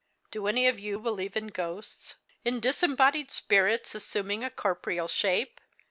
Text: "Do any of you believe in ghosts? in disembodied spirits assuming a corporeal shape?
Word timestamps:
"Do 0.31 0.47
any 0.47 0.65
of 0.67 0.79
you 0.79 0.97
believe 0.99 1.37
in 1.37 1.49
ghosts? 1.49 2.15
in 2.43 2.59
disembodied 2.59 3.29
spirits 3.29 3.93
assuming 3.93 4.43
a 4.43 4.49
corporeal 4.49 5.07
shape? 5.07 5.61